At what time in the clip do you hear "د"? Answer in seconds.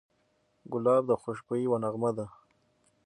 1.07-1.11